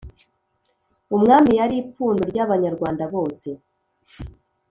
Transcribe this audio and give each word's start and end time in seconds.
umwami 1.15 1.51
yari 1.59 1.75
ipfundo 1.81 2.21
ry'abanyarwanda 2.31 3.03
bose. 3.13 3.49